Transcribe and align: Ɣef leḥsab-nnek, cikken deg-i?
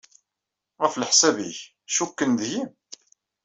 Ɣef 0.81 0.93
leḥsab-nnek, 0.95 1.59
cikken 1.95 2.31
deg-i? 2.39 2.61